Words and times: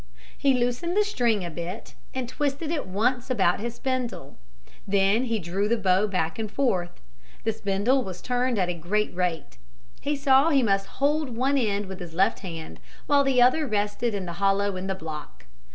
He 0.35 0.55
loosened 0.55 0.97
the 0.97 1.03
string 1.03 1.45
a 1.45 1.51
bit 1.51 1.93
and 2.11 2.27
twisted 2.27 2.71
it 2.71 2.87
once 2.87 3.29
about 3.29 3.59
his 3.59 3.75
spindle. 3.75 4.35
Then 4.87 5.25
he 5.25 5.37
drew 5.37 5.67
the 5.69 5.77
bow 5.77 6.07
back 6.07 6.39
and 6.39 6.51
forth. 6.51 6.99
The 7.43 7.53
spindle 7.53 8.03
was 8.03 8.19
turned 8.19 8.57
at 8.57 8.67
a 8.67 8.73
great 8.73 9.13
rate. 9.15 9.59
He 9.99 10.15
saw 10.15 10.49
he 10.49 10.63
must 10.63 10.87
hold 10.97 11.37
one 11.37 11.55
end 11.59 11.85
with 11.85 11.99
his 11.99 12.15
left 12.15 12.39
hand 12.39 12.79
while 13.05 13.23
the 13.23 13.43
other 13.43 13.67
rested 13.67 14.15
in 14.15 14.25
the 14.25 14.33
hollow 14.41 14.75
in 14.75 14.87
the 14.87 14.95
block. 14.95 15.45